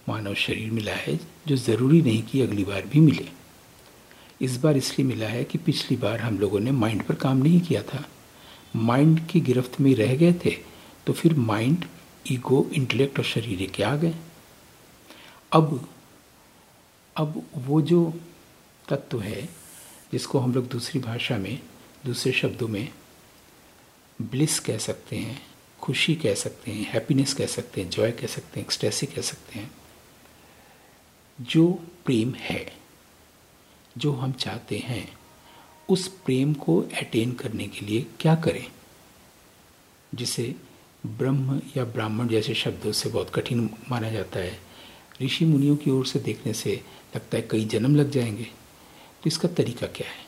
मानव 0.10 0.34
शरीर 0.34 0.72
मिला 0.72 0.94
है, 0.94 1.20
जो 1.48 1.56
ज़रूरी 1.56 2.02
नहीं 2.02 2.24
कि 2.24 2.42
अगली 2.42 2.64
बार 2.64 2.82
भी 2.82 3.00
मिले। 3.00 3.30
इस 4.42 4.58
बार 4.58 4.78
इसलिए 4.78 5.08
मिला 5.08 5.28
है 5.28 5.44
कि 5.44 5.58
पिछली 5.58 5.98
बार 5.98 6.20
हम 6.20 6.40
लोगों 6.40 6.60
ने 6.60 6.72
माइंड 6.72 7.04
पर 7.04 7.16
काम 7.16 7.38
नहीं 7.38 7.62
किया 7.62 7.84
था। 7.84 8.10
माइंड 8.76 9.28
की 9.28 9.40
गिरफ्त 9.40 9.82
में 9.82 9.96
रह 9.96 10.16
गए 10.16 10.34
थे 10.34 10.75
तो 11.08 11.14
फिर 11.14 11.34
माइंड 11.34 11.86
ईगो 12.32 12.70
इंटेलेक्ट 12.74 13.20
और 13.20 13.26
शरीर 13.26 13.72
के 13.72 13.84
आ 13.84 13.96
गए? 13.96 14.16
अब 15.52 15.90
अब 17.18 17.50
वो 17.56 17.82
जो 17.82 18.14
तत्व 18.90 19.22
है, 19.22 19.50
जिसको 20.12 20.40
हम 20.40 20.54
लोग 20.54 20.68
दूसरी 20.68 21.00
भाषा 21.00 21.38
में, 21.38 21.62
दूसरे 22.06 22.32
शब्दों 22.32 22.68
में 22.68 22.94
ब्लिस 24.22 24.60
कह 24.60 24.78
सकते 24.78 25.16
हैं, 25.16 25.48
खुशी 25.82 26.16
कह 26.16 26.36
सकते 26.36 26.72
हैं 26.72 26.92
हैप्पीनेस 26.92 27.34
कह 27.34 27.46
सकते 27.46 27.82
हैं 27.82 27.90
जॉय 27.90 28.12
कह 28.12 28.28
सकते 28.28 28.60
हैं 28.60 28.68
एक्सटेसी 28.68 29.06
कह 29.06 29.22
सकते 29.22 29.60
हैं, 29.60 29.72
जो 31.42 31.68
प्रेम 32.06 32.34
है, 32.34 32.78
जो 33.98 34.12
हम 34.12 34.32
चाहते 34.32 34.78
हैं, 34.78 35.18
उस 35.90 36.08
प्रेम 36.08 36.54
को 36.54 36.82
अटेन 36.82 37.32
करने 37.32 37.68
के 37.68 37.86
लिए 37.86 38.06
क्या 38.20 38.36
करें? 38.36 38.72
जिसे 40.16 40.56
ब्रह्म 41.08 41.62
या 41.78 41.84
ब्राह्मण 41.86 42.28
जैसे 42.28 42.54
शब्दों 42.54 42.92
से 42.92 43.10
बहुत 43.10 43.30
कठिन 43.30 43.70
माना 43.90 44.10
जाता 44.10 44.40
है। 44.40 44.60
ऋषि 45.22 45.46
मुनियों 45.46 45.76
की 45.76 45.92
ओर 45.92 46.06
से 46.06 46.20
देखने 46.20 46.54
से 46.54 46.82
लगता 47.16 47.38
है 47.38 47.48
कई 47.52 47.66
जन्म 47.66 47.96
लग 47.96 48.10
जाएँगे। 48.10 48.44
तो 48.44 49.28
इसका 49.28 49.48
तरीका 49.48 49.88
क्या 49.88 50.08
है? 50.08 50.26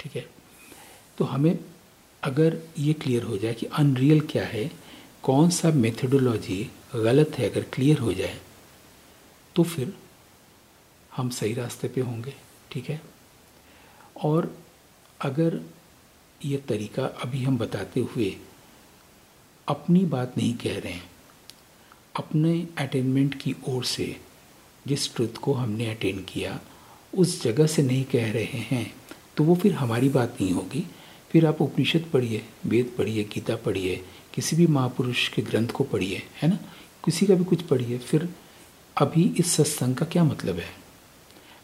ठीक 0.00 0.16
है। 0.16 0.26
तो 1.18 1.24
हमें 1.24 1.58
अगर 2.22 2.58
ये 2.78 2.92
क्लियर 2.92 3.22
हो 3.22 3.36
जाए 3.38 3.54
कि 3.54 3.66
अनरियल 3.66 4.20
क्या 4.20 4.44
है, 4.46 4.70
कौन 5.22 5.50
सा 5.50 5.70
मेथडोलॉजी 5.70 6.70
गलत 6.94 7.38
है 7.38 7.50
अगर 7.50 7.62
क्लियर 7.72 7.98
हो 7.98 8.12
जाए 8.12 8.40
तो 9.56 9.62
फिर 9.62 9.94
हम 11.16 11.28
सही 11.30 11.54
रास्ते 11.54 11.88
पे 11.88 12.00
होंगे। 12.00 12.34
ठीक 12.70 12.88
है। 12.90 13.00
और 14.24 14.56
अगर 15.20 15.60
ये 16.44 16.56
तरीका 16.58 17.04
अभी 17.22 17.42
हम 17.44 17.58
बताते 17.58 18.00
हुए 18.00 18.36
अपनी 19.68 20.00
बात 20.04 20.36
नहीं 20.38 20.54
कह 20.54 20.78
रहे 20.78 20.92
हैं। 20.92 21.10
अपने 22.16 22.66
अटेनमेंट 22.78 23.34
की 23.34 23.54
ओर 23.68 23.84
से 23.84 24.16
जिस 24.86 25.14
ट्रुथ 25.14 25.36
को 25.42 25.52
हमने 25.52 25.90
अटेन 25.90 26.22
किया, 26.24 26.60
उस 27.14 27.42
जगह 27.42 27.66
से 27.66 27.82
नहीं 27.82 28.04
कह 28.04 28.30
रहे 28.32 28.60
हैं 28.70 28.94
तो 29.36 29.44
वो 29.44 29.54
फिर 29.54 29.72
हमारी 29.72 30.08
बात 30.08 30.36
नहीं 30.40 30.52
होगी। 30.52 30.84
फिर 31.30 31.46
आप 31.46 31.60
उपनिषद 31.62 32.04
पढ़िए, 32.12 32.42
वेद 32.66 32.94
पढ़िए, 32.98 33.24
गीता 33.24 33.56
पढ़िए, 33.56 34.04
किसी 34.34 34.56
भी 34.56 34.66
महापुरुष 34.66 35.28
के 35.28 35.42
ग्रंथ 35.42 35.68
को 35.68 35.84
पढ़िए, 35.84 36.22
है 36.42 36.48
ना? 36.48 36.58
किसी 37.04 37.26
का 37.26 37.34
भी 37.34 37.44
कुछ 37.44 37.62
पढ़िए, 37.62 37.98
फिर 37.98 38.28
अभी 38.96 39.24
इस 39.38 39.52
सत्संग 39.52 39.96
का 39.96 40.06
क्या 40.06 40.24
मतलब 40.24 40.58
है? 40.58 40.70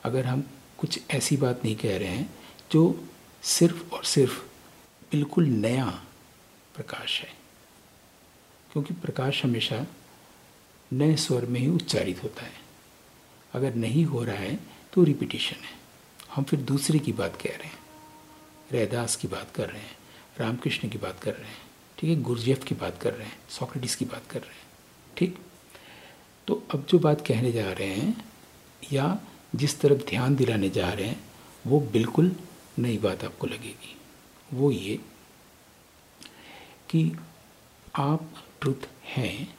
अगर 0.04 0.26
हम 0.26 0.44
कुछ 0.78 1.00
ऐसी 1.10 1.36
बात 1.36 1.64
नहीं 1.64 1.76
कह 1.76 1.98
रहे 1.98 2.08
हैं, 2.08 2.30
जो 2.72 3.04
सिर्फ़ 3.42 3.94
और 3.94 4.04
सिर्फ़ 4.04 4.40
बिल्कुल 5.12 5.46
नया 5.46 5.86
प्रकाश 6.74 7.20
है। 7.20 7.41
क्योंकि 8.72 8.94
प्रकाश 8.94 9.44
हमेशा 9.44 9.86
नए 10.90 11.16
स्वर 11.16 11.46
में 11.46 11.60
ही 11.60 11.68
उच्चारित 11.68 12.22
होता 12.22 12.42
है। 12.42 12.60
अगर 13.52 13.74
नहीं 13.74 14.04
हो 14.04 14.22
रहा 14.24 14.36
है 14.36 14.58
तो 14.92 15.02
रिपीटिशन 15.04 15.56
है। 15.56 15.80
हम 16.34 16.44
फिर 16.44 16.60
दूसरे 16.60 16.98
की 16.98 17.12
बात 17.12 17.36
कह 17.36 17.50
रहे 17.50 17.68
हैं। 17.68 17.80
रैदास 18.72 19.16
की 19.16 19.28
बात 19.28 19.50
कर 19.54 19.68
रहे 19.68 19.80
हैं, 19.80 19.96
रामकृष्ण 20.38 20.88
की 20.88 20.98
बात 20.98 21.20
कर 21.20 21.34
रहे 21.34 21.48
हैं, 21.48 21.62
ठीक 21.98 22.10
है? 22.10 22.22
गुरजेफ 22.22 22.64
की 22.64 22.74
बात 22.74 23.00
कर 23.02 23.12
रहे 23.14 23.26
हैं, 23.26 23.38
सॉक्रेटिस 23.50 23.96
की 23.96 24.04
बात 24.04 24.26
कर 24.30 24.40
रहे 24.40 24.50
हैं, 24.50 24.66
ठीक? 25.16 25.38
तो 26.48 26.62
अब 26.70 26.86
जो 26.86 26.98
बात 26.98 27.26
कहने 27.26 27.52
जा 27.52 27.72
रहे 27.72 27.88
हैं, 27.88 28.24
या 28.92 29.18
जिस 29.54 29.80
तरफ़ 29.80 30.02
ध्यान 30.02 30.34
दिलाने 30.34 30.70
जा 30.70 30.92
रहे 30.92 31.06
हैं, 31.06 31.20
वो 31.66 31.80
बिल्कुल 31.92 32.36
नई 32.78 32.98
बात 32.98 33.24
आपको 33.24 33.46
लगेगी। 33.46 33.96
वो 34.52 34.70
ये 34.70 34.96
कि 36.90 37.10
आप 37.96 38.32
ट्रुथ 38.62 38.88
हैं, 39.04 39.54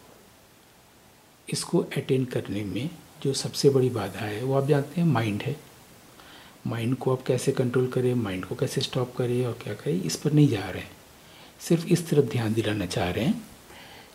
इसको 1.49 1.79
अटेंड 1.79 2.27
करने 2.27 2.63
में 2.63 2.89
जो 3.23 3.33
सबसे 3.33 3.69
बड़ी 3.69 3.89
बाधा 3.89 4.19
है, 4.19 4.43
वो 4.43 4.61
आप 4.61 4.67
जानते 4.67 5.01
हैं 5.01 5.07
माइंड 5.07 5.41
है। 5.41 5.55
माइंड 6.67 6.95
को 6.95 7.15
आप 7.15 7.23
कैसे 7.23 7.51
कंट्रोल 7.51 7.87
करें 7.87 8.13
माइंड 8.15 8.45
को 8.45 8.55
कैसे 8.55 8.81
स्टॉप 8.81 9.15
करें 9.15 9.45
और 9.45 9.53
क्या 9.53 9.73
करें, 9.73 10.01
इस 10.03 10.15
पर 10.15 10.31
नहीं 10.31 10.47
जा 10.47 10.69
रहे 10.69 10.81
हैं। 10.81 10.91
सिर्फ़ 11.59 11.85
इस 11.87 12.09
तरफ़ 12.09 12.25
ध्यान 12.25 12.53
दिलाना 12.53 12.85
चाह 12.85 13.09
रहे 13.09 13.25
हैं। 13.25 13.47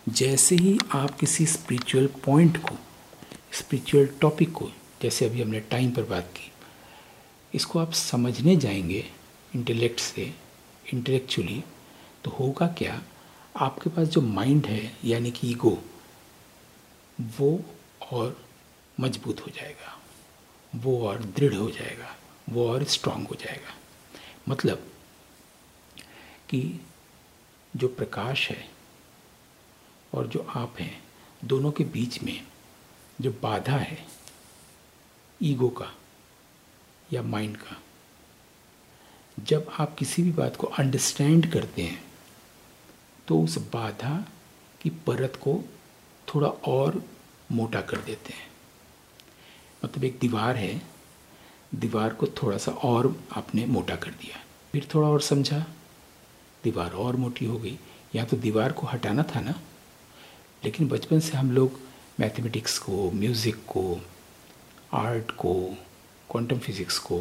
जैसे 0.08 0.56
ही 0.56 0.78
आप 0.92 1.18
किसी 1.18 1.46
स्पिरिचुअल 1.46 2.06
पॉइंट 2.06 2.56
को 2.56 2.76
स्पिरिचुअल 3.52 4.06
टॉपिक 4.20 4.52
को, 4.52 4.70
जैसे 5.02 5.26
अभी 5.26 5.42
हमने 5.42 5.60
टाइम 5.60 5.90
पर 5.90 6.02
बात 6.02 6.32
की, 6.36 6.52
इसको 7.54 7.78
आप 7.78 7.92
समझने 7.92 8.56
जाएँगे 8.56 9.04
इंटेलेक्ट 9.56 10.00
से 10.00 10.34
इंटेलेक्चुअली 10.94 11.64
तो 12.24 12.30
होगा 12.30 12.66
क्या? 12.68 13.02
आपके 13.56 13.90
पास 13.90 14.08
जो 14.08 14.20
माइंड 14.20 14.66
है, 14.66 14.96
यानी 15.04 15.30
कि 15.30 15.50
ईगो 15.50 15.78
वो 17.20 17.60
और 18.12 18.36
मज़बूत 19.00 19.40
हो 19.40 19.50
जाएगा, 19.50 19.98
वो 20.76 21.08
और 21.08 21.22
दृढ़ 21.24 21.54
हो 21.54 21.70
जाएगा, 21.70 22.16
वो 22.48 22.68
और 22.70 22.84
स्ट्रांग 22.84 23.26
हो 23.28 23.34
जाएगा। 23.34 23.74
मतलब 24.48 24.86
कि 26.48 26.80
जो 27.76 27.88
प्रकाश 27.88 28.48
है 28.50 28.68
और 30.14 30.26
जो 30.26 30.46
आप 30.56 30.78
हैं, 30.78 31.02
दोनों 31.44 31.70
के 31.70 31.84
बीच 31.84 32.22
में 32.22 32.40
जो 33.20 33.30
बाधा 33.42 33.76
है 33.76 34.06
ईगो 35.42 35.68
का 35.68 35.92
या 37.12 37.22
माइंड 37.22 37.56
का, 37.56 37.76
जब 39.38 39.70
आप 39.78 39.94
किसी 39.94 40.22
भी 40.22 40.32
बात 40.32 40.56
को 40.56 40.66
अंडरस्टैंड 40.66 41.52
करते 41.52 41.82
हैं 41.82 42.07
तो 43.28 43.40
उस 43.42 43.58
बाधा 43.72 44.14
की 44.80 44.90
परत 45.06 45.36
को 45.36 45.60
थोड़ा 46.28 46.48
और 46.48 47.02
मोटा 47.52 47.80
कर 47.80 47.96
देते 47.96 48.32
हैं। 48.32 48.46
मतलब 49.84 50.04
एक 50.04 50.18
दीवार 50.20 50.56
है, 50.56 50.80
दीवार 51.74 52.14
को 52.14 52.26
थोड़ा 52.42 52.56
सा 52.58 52.72
और 52.72 53.14
आपने 53.32 53.66
मोटा 53.66 53.96
कर 53.96 54.10
दिया। 54.10 54.40
फिर 54.72 54.88
थोड़ा 54.94 55.08
और 55.08 55.20
समझा, 55.20 55.58
दीवार 56.64 56.92
और 56.92 57.16
मोटी 57.16 57.44
हो 57.44 57.58
गई। 57.58 57.78
या 58.14 58.24
तो 58.24 58.36
दीवार 58.36 58.72
को 58.72 58.86
हटाना 58.86 59.22
था 59.34 59.40
ना, 59.40 59.54
लेकिन 60.64 60.88
बचपन 60.88 61.20
से 61.20 61.36
हम 61.36 61.50
लोग 61.50 61.80
मैथमेटिक्स 62.20 62.78
को, 62.78 63.10
म्यूज़िक 63.10 63.56
को, 63.66 64.00
आर्ट 64.92 65.30
को, 65.30 65.54
क्वांटम 66.30 66.58
फिज़िक्स 66.58 66.98
को 66.98 67.18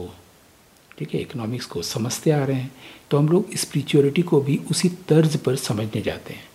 ठीक 0.97 1.13
है 1.13 1.19
इकोनॉमिक्स 1.21 1.65
को 1.65 1.81
समझते 1.81 2.31
आ 2.31 2.43
रहे 2.45 2.59
हैं 2.59 2.71
तो 3.11 3.17
हम 3.17 3.29
लोग 3.29 3.55
स्पिरिचुअलिटी 3.55 4.21
को 4.21 4.41
भी 4.41 4.57
उसी 4.71 4.89
तर्ज 4.89 5.37
पर 5.37 5.55
समझने 5.55 6.01
जाते 6.01 6.33
हैं। 6.33 6.47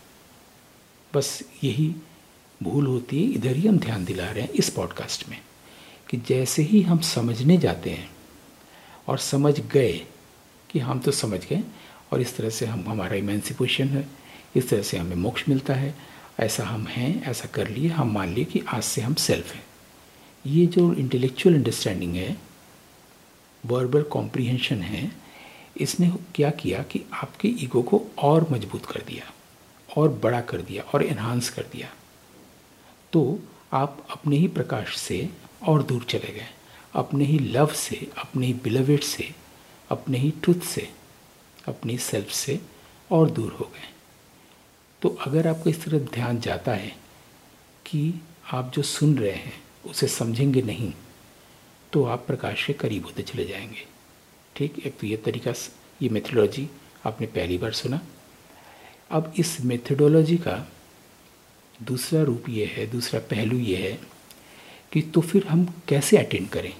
बस 1.14 1.42
यही 1.64 1.94
भूल 2.62 2.86
होती 2.86 3.22
है, 3.22 3.30
इधर 3.30 3.56
ही 3.56 3.68
हम 3.68 3.78
ध्यान 3.78 4.04
दिला 4.04 4.30
रहे 4.30 4.42
हैं 4.42 4.50
इस 4.50 4.70
पॉडकास्ट 4.70 5.28
में 5.28 5.38
कि 6.10 6.16
जैसे 6.28 6.62
ही 6.62 6.82
हम 6.82 6.98
समझने 7.00 7.56
जाते 7.58 7.90
हैं 7.90 8.10
और 9.08 9.18
समझ 9.18 9.60
गए 9.60 9.92
कि 10.70 10.78
हम 10.78 10.98
तो 10.98 11.10
समझ 11.10 11.40
गए 11.46 11.62
और 12.12 12.20
इस 12.20 12.36
तरह 12.36 12.50
से 12.50 12.66
हम, 12.66 12.84
हमारा 12.88 13.16
इमेंसिपेशन 13.16 13.88
है, 13.88 14.08
इस 14.56 14.68
तरह 14.68 14.82
से 14.82 14.96
हमें 14.96 15.16
मोक्ष 15.16 15.48
मिलता 15.48 15.74
है, 15.74 15.94
ऐसा 16.40 16.64
हम 16.64 16.86
हैं, 16.86 17.22
ऐसा 17.22 17.48
कर 17.48 17.68
लिए, 17.68 17.88
हम 17.88 18.12
मान 18.12 18.34
लिए 18.34 18.44
कि 18.44 18.62
आज 18.68 18.82
से 18.82 19.00
हम 19.00 19.14
सेल्फ 19.14 19.52
हैं। 19.54 19.64
ये 20.46 20.66
जो 20.66 20.92
इंटेलेक्चुअल 20.94 21.54
अंडरस्टैंडिंग 21.54 22.14
है 22.14 22.36
वर्बल 23.64 24.02
कॉम्प्रीहेंशन 24.02 24.82
है, 24.82 25.10
इसने 25.76 26.10
क्या 26.34 26.50
किया 26.50 26.82
कि 26.82 27.00
आपके 27.12 27.48
ईगो 27.48 27.82
को 27.82 28.02
और 28.18 28.46
मज़बूत 28.50 28.86
कर 28.86 29.02
दिया, 29.02 29.32
और 29.88 30.08
बड़ा 30.22 30.40
कर 30.40 30.62
दिया, 30.62 30.82
और 30.84 31.02
इन्हांस 31.02 31.50
कर 31.50 31.62
दिया। 31.62 31.88
तो 33.12 33.38
आप 33.72 34.06
अपने 34.10 34.36
ही 34.36 34.48
प्रकाश 34.48 34.96
से 34.96 35.28
और 35.62 35.82
दूर 35.82 36.04
चले 36.04 36.32
गए, 36.32 36.48
अपने 36.94 37.24
ही 37.24 37.38
लव 37.38 37.72
से, 37.74 37.96
अपने 38.18 38.46
ही 38.46 38.54
बिलवेट 38.54 39.04
से, 39.04 39.34
अपने 39.90 40.18
ही 40.18 40.30
ट्रुथ 40.42 40.60
से, 40.64 40.88
अपनी 41.68 41.98
सेल्फ 41.98 42.30
से 42.30 42.60
और 43.10 43.30
दूर 43.30 43.52
हो 43.52 43.64
गए। 43.64 43.90
तो 45.02 45.08
अगर 45.26 45.46
आपको 45.48 45.70
इस 45.70 45.84
तरह 45.84 45.98
ध्यान 46.14 46.40
जाता 46.40 46.72
है 46.72 46.96
कि 47.86 48.20
आप 48.52 48.72
जो 48.74 48.82
सुन 48.82 49.16
रहे 49.18 49.30
हैं, 49.30 49.62
उसे 49.86 50.06
समझेंगे 50.08 50.62
नहीं 50.62 50.92
तो 51.92 52.04
आप 52.04 52.24
प्रकाश 52.26 52.64
के 52.66 52.72
करीब 52.72 53.04
होते 53.04 53.22
चले 53.22 53.44
जाएँगे। 53.44 53.86
ठीक, 54.56 54.78
एक 54.86 54.98
तो 54.98 55.06
ये 55.06 55.16
तरीका 55.16 55.52
ये 56.02 56.08
मेथडोलॉजी 56.08 56.68
आपने 57.06 57.26
पहली 57.26 57.58
बार 57.58 57.72
सुना। 57.72 58.00
अब 59.10 59.32
इस 59.38 59.60
मेथडोलॉजी 59.60 60.36
का 60.36 60.72
दूसरा 61.82 62.22
रूप 62.22 62.48
ये 62.48 62.64
है, 62.66 62.86
दूसरा 62.86 63.20
पहलू 63.20 63.58
ये 63.58 63.76
है 63.76 63.98
कि 64.92 65.02
तो 65.02 65.20
फिर 65.20 65.46
हम 65.46 65.64
कैसे 65.88 66.16
अटेंड 66.16 66.48
करें? 66.48 66.74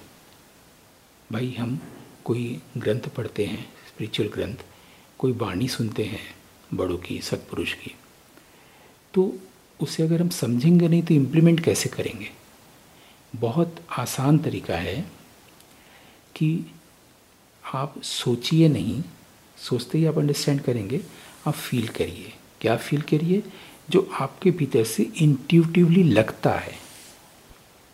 भाई, 1.31 1.51
हम 1.59 1.79
कोई 2.25 2.61
ग्रंथ 2.77 3.01
पढ़ते 3.01 3.45
हैं 3.45 3.63
स्पिरिचुअल 3.87 4.29
ग्रंथ, 4.29 4.55
कोई 5.19 5.31
वाणी 5.31 5.67
सुनते 5.67 6.03
हैं 6.03 6.35
बड़ों 6.73 6.97
की, 6.97 7.19
सत्पुरुष 7.21 7.73
की 7.73 7.95
तो 9.13 9.33
उसे 9.79 10.03
अगर 10.03 10.21
हम 10.21 10.29
समझेंगे 10.29 10.87
नहीं 10.87 11.03
तो 11.03 11.13
इम्प्लीमेंट 11.13 11.59
कैसे 11.59 11.89
करेंगे? 11.89 12.31
बहुत 13.35 13.75
आसान 13.89 14.37
तरीका 14.37 14.75
है 14.75 15.01
कि 16.35 16.65
आप 17.73 18.01
सोचिए 18.01 18.67
नहीं, 18.67 19.03
सोचते 19.57 19.97
ही 19.97 20.05
आप 20.05 20.17
अंडरस्टैंड 20.17 20.61
करेंगे, 20.61 21.01
आप 21.47 21.53
फील 21.53 21.87
करिए। 21.87 22.33
क्या 22.61 22.77
फील 22.77 23.01
करिए? 23.01 23.43
जो 23.89 24.11
आपके 24.13 24.51
भीतर 24.51 24.83
से 24.83 25.03
इंट्यूटिवली 25.03 26.03
लगता 26.03 26.51
है। 26.51 26.73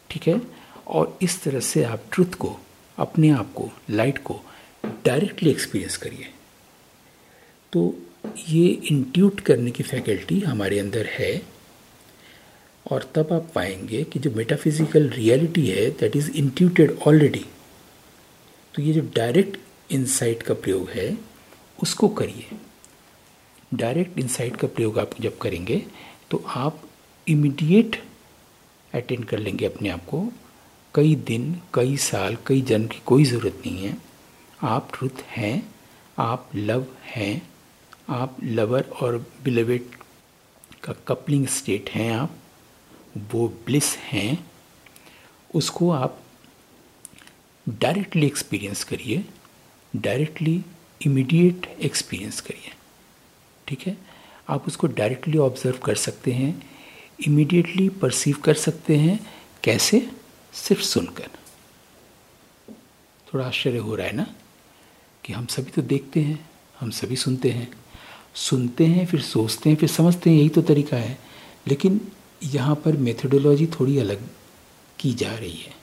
ठीक 0.09 0.27
है? 0.27 0.41
और 0.87 1.19
इस 1.21 1.43
तरह 1.43 1.59
से 1.59 1.83
आप 1.83 2.03
ट्रुथ 2.11 2.33
को, 2.39 2.59
अपने 2.97 3.29
आप 3.29 3.53
को 3.53 3.71
लाइट 3.89 4.23
को 4.23 4.41
डायरेक्टली 4.85 5.49
एक्सपीरियंस 5.49 5.97
करिए। 5.97 6.33
तो 7.73 7.95
ये 8.49 8.67
इंट्यूट 8.67 9.39
करने 9.39 9.71
की 9.71 9.83
फैकल्टी 9.83 10.39
हमारे 10.39 10.79
अंदर 10.79 11.05
है। 11.05 11.58
और 12.89 13.11
तब 13.15 13.33
आप 13.33 13.51
पाएँगे 13.55 14.03
कि 14.03 14.19
जो 14.19 14.31
मेटाफिजिकल 14.31 15.07
रियलिटी 15.09 15.65
है 15.67 15.89
दैट 15.91 16.15
इज़ 16.15 16.31
इंट्यूटेड 16.31 16.97
ऑलरेडी 17.07 17.45
तो 18.75 18.81
ये 18.81 18.93
जो 18.93 19.01
डायरेक्ट 19.15 19.57
इनसाइट 19.91 20.41
का 20.43 20.53
प्रयोग 20.53 20.89
है, 20.89 21.17
उसको 21.79 22.07
करिए। 22.09 22.57
डायरेक्ट 23.73 24.19
इंसाइट 24.19 24.55
का 24.55 24.67
प्रयोग 24.67 24.99
आप 24.99 25.11
जब 25.21 25.37
करेंगे 25.37 25.81
तो 26.31 26.43
आप 26.47 26.81
इमीडिएट 27.27 28.01
अटेंड 28.93 29.25
कर 29.25 29.39
लेंगे 29.39 29.65
अपने 29.65 29.89
आप 29.89 30.05
को। 30.05 30.21
कई 30.95 31.15
दिन, 31.15 31.55
कई 31.73 31.97
साल, 31.97 32.37
कई 32.47 32.61
जन्म 32.61 32.87
की 32.87 33.01
कोई 33.05 33.25
ज़रूरत 33.25 33.61
नहीं 33.65 33.83
है। 33.83 33.97
आप 34.63 34.89
ट्रुथ 34.93 35.21
हैं, 35.27 35.73
आप 36.17 36.49
लव 36.55 36.85
हैं, 37.05 37.41
आप 38.09 38.37
लवर 38.43 38.89
और 39.01 39.17
बिलवेट 39.43 39.95
का 40.83 40.93
कपलिंग 41.07 41.47
स्टेट 41.47 41.89
हैं 41.89 42.11
आप। 42.13 42.38
वो 43.31 43.47
ब्लिस 43.65 43.97
हैं, 43.97 44.51
उसको 45.55 45.91
आप 45.91 46.23
डायरेक्टली 47.69 48.25
एक्सपीरियंस 48.25 48.83
करिए 48.83 49.25
डायरेक्टली 49.95 50.65
इमीडिएट 51.05 51.65
एक्सपीरियंस 51.65 52.41
करिए। 52.41 52.73
ठीक 53.67 53.81
है? 53.81 53.97
आप 54.49 54.67
उसको 54.67 54.87
डायरेक्टली 54.87 55.37
ऑब्ज़र्व 55.37 55.77
कर 55.77 55.95
सकते 55.95 56.31
हैं 56.31 56.69
इमीडिएटली 57.27 57.89
परसीव 57.89 58.35
कर 58.35 58.53
सकते 58.53 58.95
हैं, 58.95 59.33
कैसे? 59.63 60.11
सिर्फ़ 60.53 60.81
सुनकर। 60.81 61.29
थोड़ा 63.33 63.47
आश्चर्य 63.47 63.77
हो 63.77 63.95
रहा 63.95 64.07
है 64.07 64.13
ना 64.13 64.35
कि 65.25 65.33
हम 65.33 65.45
सभी 65.45 65.71
तो 65.71 65.81
देखते 65.81 66.19
हैं, 66.19 66.49
हम 66.79 66.89
सभी 66.89 67.15
सुनते 67.15 67.49
हैं। 67.49 67.71
सुनते 68.35 68.85
हैं, 68.85 69.05
फिर 69.05 69.21
सोचते 69.21 69.69
हैं, 69.69 69.77
फिर 69.77 69.89
समझते 69.89 70.29
हैं, 70.29 70.37
यही 70.37 70.49
तो 70.49 70.61
तरीका 70.61 70.97
है। 70.97 71.19
लेकिन 71.67 72.11
यहाँ 72.43 72.75
पर 72.75 72.97
मेथडोलॉजी 72.97 73.67
थोड़ी 73.67 73.97
अलग 73.97 74.27
की 74.99 75.13
जा 75.13 75.35
रही 75.35 75.57
है। 75.57 75.75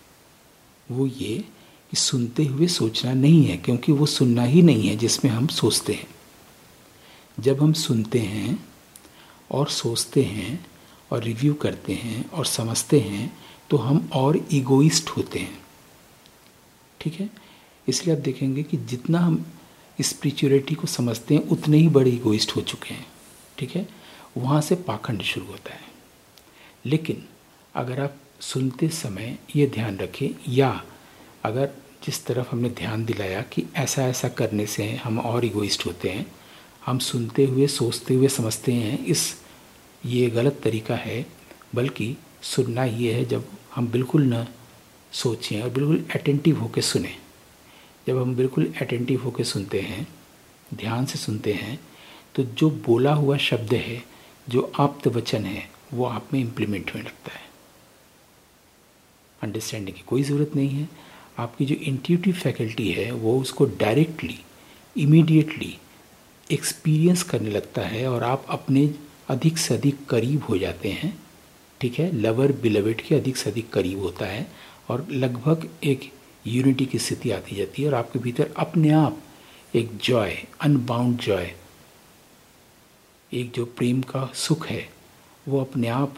वो 0.90 1.06
ये 1.06 1.44
कि 1.90 1.96
सुनते 1.96 2.44
हुए 2.44 2.66
सोचना 2.66 3.12
नहीं 3.12 3.44
है, 3.44 3.56
क्योंकि 3.56 3.92
वो 3.92 4.06
सुनना 4.06 4.42
ही 4.42 4.62
नहीं 4.62 4.88
है 4.88 4.96
जिसमें 4.96 5.32
हम 5.32 5.46
सोचते 5.46 5.92
हैं। 5.92 6.08
जब 7.40 7.62
हम 7.62 7.72
सुनते 7.72 8.18
हैं 8.18 8.68
और 9.50 9.68
सोचते 9.68 10.22
हैं 10.22 10.66
और 11.10 11.22
रिव्यू 11.22 11.54
करते 11.54 11.92
हैं 11.92 12.30
और 12.30 12.46
समझते 12.46 13.00
हैं 13.00 13.38
तो 13.70 13.76
हम 13.76 14.08
और 14.12 14.40
ईगोइस्ट 14.52 15.08
होते 15.08 15.38
हैं। 15.38 15.58
ठीक 17.00 17.14
है? 17.14 17.30
इसलिए 17.88 18.16
आप 18.16 18.22
देखेंगे 18.22 18.62
कि 18.62 18.76
जितना 18.76 19.18
हम 19.18 19.46
स्पिरिचुअलिटी 20.00 20.74
को 20.74 20.86
समझते 20.86 21.34
हैं, 21.34 21.48
उतने 21.48 21.78
ही 21.78 21.88
बड़े 21.88 22.10
इगोइस्ट 22.10 22.56
हो 22.56 22.60
चुके 22.60 22.94
हैं। 22.94 23.06
ठीक 23.58 23.76
है? 23.76 23.88
वहाँ 24.36 24.60
से 24.60 24.74
पाखंड 24.74 25.22
शुरू 25.22 25.46
होता 25.46 25.74
है। 25.74 25.85
लेकिन 26.86 27.24
अगर 27.74 28.00
आप 28.00 28.16
सुनते 28.40 28.88
समय 28.88 29.38
ये 29.56 29.66
ध्यान 29.66 29.96
रखें, 29.98 30.28
या 30.48 30.84
अगर 31.44 31.70
जिस 32.04 32.24
तरफ़ 32.26 32.48
हमने 32.50 32.68
ध्यान 32.70 33.04
दिलाया 33.04 33.40
कि 33.42 33.64
ऐसा 33.76 34.02
ऐसा 34.02 34.28
करने 34.28 34.66
से 34.66 34.90
हम 34.94 35.18
और 35.18 35.44
इगोइस्ट 35.44 35.86
होते 35.86 36.08
हैं, 36.08 36.26
हम 36.86 36.98
सुनते 36.98 37.44
हुए, 37.44 37.66
सोचते 37.66 38.14
हुए 38.14 38.28
समझते 38.28 38.72
हैं, 38.72 39.04
इस 39.04 39.34
ये 40.06 40.30
गलत 40.30 40.60
तरीका 40.64 40.96
है, 40.96 41.26
बल्कि 41.74 42.16
सुनना 42.42 42.84
ये 42.84 43.12
है 43.12 43.24
जब 43.24 43.44
हम 43.74 43.88
बिल्कुल 43.88 44.22
न 44.24 44.46
सोचें 45.12 45.60
और 45.62 45.70
बिल्कुल 45.70 46.04
अटेंटिव 46.14 46.60
होकर 46.60 46.80
सुने। 46.80 47.16
जब 48.06 48.18
हम 48.18 48.34
बिल्कुल 48.36 48.72
अटेंटिव 48.80 49.22
होकर 49.22 49.44
सुनते 49.44 49.80
हैं, 49.80 50.06
ध्यान 50.74 51.06
से 51.06 51.18
सुनते 51.18 51.52
हैं 51.52 51.78
तो 52.34 52.42
जो 52.42 52.70
बोला 52.86 53.12
हुआ 53.14 53.36
शब्द 53.36 53.74
है, 53.74 54.02
जो 54.48 54.72
आप्त 54.80 55.06
वचन 55.08 55.44
है 55.44 55.75
वो 55.94 56.04
आप 56.04 56.32
में 56.32 56.40
इम्प्लीमेंट 56.40 56.90
होने 56.90 57.04
लगता 57.04 57.32
है। 57.32 57.44
अंडरस्टैंडिंग 59.42 59.96
की 59.96 60.02
कोई 60.06 60.22
ज़रूरत 60.22 60.50
नहीं 60.56 60.68
है। 60.68 60.88
आपकी 61.38 61.64
जो 61.64 61.74
इंट्यूटिव 61.74 62.34
फैकल्टी 62.34 62.92
है, 62.92 63.10
वो 63.10 63.40
उसको 63.40 63.64
डायरेक्टली 63.64 64.38
इमीडिएटली 64.96 65.78
एक्सपीरियंस 66.50 67.22
करने 67.22 67.50
लगता 67.50 67.82
है 67.82 68.08
और 68.08 68.24
आप 68.24 68.46
अपने 68.48 68.94
अधिक 69.28 69.58
से 69.58 69.74
अधिक 69.74 70.06
करीब 70.06 70.42
हो 70.42 70.58
जाते 70.58 70.88
हैं। 70.88 71.22
ठीक 71.80 71.98
है? 71.98 72.16
लवर 72.16 72.52
बिलवेट 72.52 73.00
के 73.00 73.14
अधिक 73.14 73.36
से 73.36 73.50
अधिक 73.50 73.70
करीब 73.70 73.98
होता 73.98 74.26
है 74.26 74.52
और 74.88 75.06
लगभग 75.10 75.68
एक 75.84 76.12
यूनिटी 76.46 76.86
की 76.86 76.98
स्थिति 76.98 77.30
आती 77.30 77.56
जाती 77.56 77.82
है 77.82 77.88
और 77.88 77.94
आपके 77.94 78.18
भीतर 78.18 78.54
अपने 78.56 78.90
आप 78.90 79.22
एक 79.74 79.96
जॉय 79.96 80.46
अनबाउंड 80.60 81.18
जॉय 81.18 81.54
एक 83.32 83.52
जो 83.52 83.64
प्रेम 83.66 84.02
का 84.02 84.32
सुख 84.34 84.66
है 84.66 84.95
वो 85.48 85.60
अपने 85.60 85.88
आप 85.88 86.14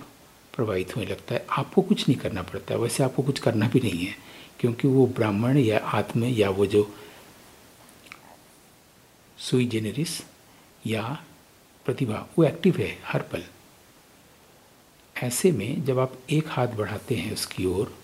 प्रवाहित 0.54 0.96
होने 0.96 1.06
लगता 1.06 1.34
है। 1.34 1.46
आपको 1.50 1.82
कुछ 1.82 2.08
नहीं 2.08 2.18
करना 2.18 2.42
पड़ता। 2.42 2.74
है 2.74 2.80
वैसे 2.80 3.02
आपको 3.04 3.22
कुछ 3.22 3.38
करना 3.38 3.68
भी 3.68 3.80
नहीं 3.80 4.06
है, 4.06 4.14
क्योंकि 4.60 4.88
वो 4.88 5.06
ब्राह्मण 5.06 5.58
या 5.58 5.78
आत्म 5.78 6.24
या 6.24 6.50
वो 6.50 6.66
जो 6.66 6.94
सुई 9.38 9.66
जेनेरिस 9.66 10.20
या 10.86 11.02
प्रतिभा, 11.84 12.26
वो 12.38 12.44
एक्टिव 12.44 12.76
है 12.76 12.98
हर 13.04 13.22
पल। 13.22 13.44
ऐसे 15.16 15.52
में 15.52 15.84
जब 15.84 15.98
आप 15.98 16.18
एक 16.30 16.48
हाथ 16.48 16.68
बढ़ाते 16.68 17.14
हैं 17.14 17.32
उसकी 17.32 17.64
ओर 17.64 17.94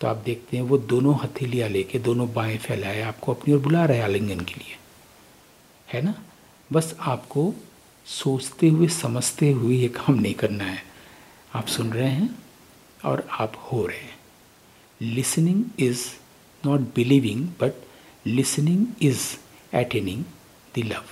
तो 0.00 0.06
आप 0.06 0.16
देखते 0.16 0.56
हैं 0.56 0.64
वो 0.64 0.78
दोनों 0.78 1.14
हथेलियाँ 1.14 1.68
लेके, 1.68 1.98
दोनों 1.98 2.32
बाएँ 2.32 2.58
फैलाए, 2.58 3.00
आपको 3.00 3.34
अपनी 3.34 3.54
ओर 3.54 3.60
बुला 3.60 3.84
रहे 3.84 4.00
आलिंगन 4.00 4.40
के 4.40 4.54
लिए। 4.54 4.78
है 5.92 6.02
ना? 6.02 6.14
बस 6.72 6.96
आपको 7.00 7.54
सोचते 8.10 8.68
हुए, 8.68 8.88
समझते 8.88 9.50
हुए 9.50 9.76
ये 9.76 9.88
काम 9.88 10.14
नहीं 10.14 10.34
करना 10.34 10.64
है। 10.64 10.84
आप 11.54 11.66
सुन 11.66 11.92
रहे 11.92 12.08
हैं 12.08 12.38
और 13.04 13.28
आप 13.30 13.68
हो 13.72 13.86
रहे 13.86 13.98
हैं। 13.98 14.18
Listening 15.00 15.64
is 15.78 16.06
not 16.66 16.80
believing 16.80 17.48
but 17.48 17.72
listening 18.26 18.86
is 19.02 19.36
attaining 19.76 20.24
the 20.76 20.78
love 20.78 21.04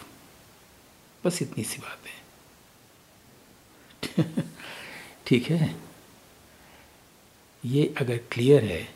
बस 1.24 1.42
इतनी 1.42 1.64
सी 1.64 1.78
बात 1.78 1.98
है। 2.06 2.18
ठीक 5.26 5.50
है? 5.50 5.76
ये 7.64 7.94
अगर 8.00 8.16
क्लियर 8.16 8.64
है 8.64 8.94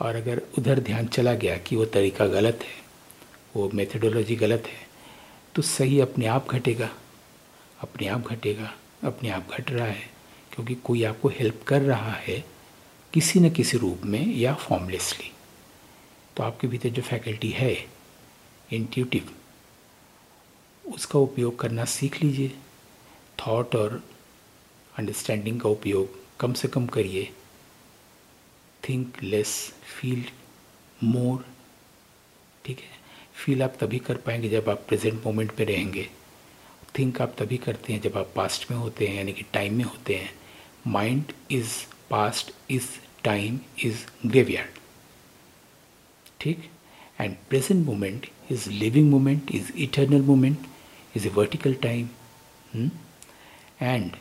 और 0.00 0.16
अगर 0.16 0.42
उधर 0.58 0.80
ध्यान 0.80 1.06
चला 1.06 1.34
गया 1.34 1.58
कि 1.58 1.76
वो 1.76 1.84
तरीका 1.84 2.26
गलत 2.26 2.58
है, 2.62 2.84
वो 3.56 3.70
मेथडोलॉजी 3.74 4.36
गलत 4.36 4.62
है 4.66 4.88
तो 5.54 5.62
सही 5.62 6.00
अपने 6.00 6.26
आप 6.26 6.48
घटेगा। 6.48 6.90
अपने 7.84 8.06
आप 8.08 8.26
घटेगा, 8.26 8.70
अपने 9.04 9.30
आप 9.30 9.50
घट 9.50 9.70
रहा 9.70 9.86
है, 9.86 10.08
क्योंकि 10.52 10.74
कोई 10.84 11.02
आपको 11.04 11.28
हेल्प 11.28 11.62
कर 11.66 11.82
रहा 11.82 12.12
है 12.18 12.44
किसी 13.12 13.40
न 13.40 13.50
किसी 13.50 13.78
रूप 13.78 14.04
में 14.04 14.26
या 14.26 14.54
फॉर्मलेसली 14.60 15.30
तो 16.36 16.42
आपके 16.42 16.68
भीतर 16.68 16.88
जो 16.88 17.02
फैकल्टी 17.02 17.50
है 17.50 17.74
इंट्यूटिव 18.70 19.30
उसका 20.84 21.18
उपयोग 21.18 21.58
करना 21.58 21.84
सीख 21.86 22.22
लीजिए। 22.22 22.52
थॉट 23.38 23.74
और 23.76 24.02
अंडरस्टैंडिंग 24.94 25.60
का 25.60 25.68
उपयोग 25.68 26.18
कम 26.40 26.52
से 26.52 26.68
कम 26.68 26.86
करिए। 26.86 27.30
थिंक 28.82 29.22
लेस 29.22 29.52
फील 29.92 30.24
मोर 31.00 31.44
ठीक 32.64 32.78
है? 32.78 32.90
फील 33.34 33.62
आप 33.62 33.76
तभी 33.80 33.98
कर 33.98 34.16
पाएँगे 34.16 34.48
जब 34.48 34.68
आप 34.70 34.84
प्रेजेंट 34.88 35.24
मोमेंट 35.26 35.52
पे 35.52 35.64
रहेंगे। 35.64 36.08
थिंक 36.98 37.20
आप 37.22 37.34
तभी 37.38 37.56
करते 37.56 37.92
हैं 37.92 38.00
जब 38.00 38.18
आप 38.18 38.32
पास्ट 38.36 38.70
में 38.70 38.78
होते 38.78 39.06
हैं 39.06 39.16
यानी 39.16 39.32
कि 39.32 39.44
टाइम 39.52 39.74
में 39.74 39.84
होते 39.84 40.14
हैं। 40.14 40.30
Mind 40.86 41.32
is 41.50 41.72
past 42.10 42.52
is 42.70 42.88
time 43.24 43.60
is 43.84 44.04
graveyard 44.26 44.78
ठीक? 46.40 46.70
And 47.20 47.36
present 47.48 47.86
moment 47.86 48.30
is 48.50 48.68
living 48.70 49.10
moment 49.10 49.50
is 49.50 49.72
eternal 49.72 50.22
moment 50.22 50.66
is 51.16 51.26
a 51.26 51.30
vertical 51.30 51.74
time 51.74 52.08
and 53.82 54.16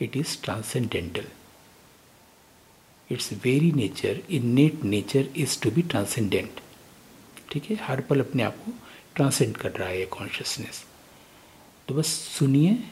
it 0.00 0.16
is 0.16 0.32
transcendental. 0.36 1.24
Its 3.10 3.30
very 3.30 3.70
nature, 3.72 4.12
innate 4.28 4.84
nature 4.84 5.22
is 5.34 5.56
to 5.56 5.72
be 5.76 5.82
transcendent. 5.94 6.60
ठीक 7.52 7.64
है? 7.70 7.76
हर 7.76 8.00
पल 8.00 8.20
अपने 8.20 8.42
आप 8.42 8.56
को 8.56 8.72
transcend 9.14 9.56
कर 9.56 9.70
रहा 9.70 9.88
है 9.88 10.04
कॉन्शियसनेस 10.06 10.84
तो 11.88 11.94
बस 11.94 12.06
सुनिए 12.06 12.90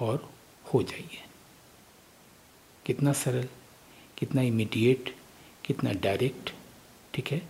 और 0.00 0.34
हो 0.74 0.82
जाइए। 0.82 1.24
कितना 2.86 3.12
सरल, 3.12 3.48
कितना 4.18 4.42
इमीडिएट 4.42 5.16
कितना 5.64 5.92
डायरेक्ट 5.92 6.54
ठीक 7.14 7.28
है? 7.28 7.48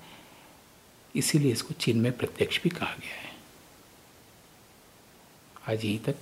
इसीलिए 1.16 1.52
इसको 1.52 1.74
चिन्मय 1.74 2.10
प्रत्यक्ष 2.10 2.62
भी 2.62 2.68
कहा 2.68 2.94
गया 2.94 3.14
है। 3.14 3.36
आज 5.68 5.84
यहीं 5.84 5.98
तक। 5.98 6.16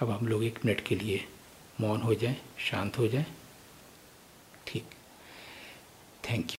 अब 0.00 0.10
हम 0.10 0.28
लोग 0.28 0.44
एक 0.44 0.66
मिनट 0.66 0.80
के 0.80 0.94
लिए 0.94 1.28
मौन 1.80 2.02
हो 2.02 2.14
जाएँ, 2.14 2.36
शांत 2.58 2.98
हो 2.98 3.08
जाएँ। 3.08 3.26
ठीक। 4.66 4.84
Thank 6.30 6.44
you 6.44 6.48